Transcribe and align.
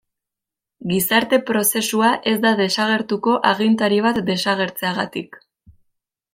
Gizarte-prozesua 0.91 2.09
ez 2.33 2.35
da 2.47 2.55
desagertuko 2.61 3.37
agintari 3.53 4.03
bat 4.09 4.21
desagertzeagatik. 4.33 5.41